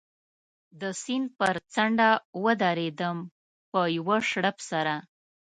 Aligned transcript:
د 0.81 0.83
سیند 1.01 1.27
پر 1.39 1.55
څنډه 1.73 2.09
و 2.43 2.45
درېدم، 2.63 3.17
په 3.71 3.79
یوه 3.97 4.17
شړپ 4.29 4.57
سره. 4.69 4.95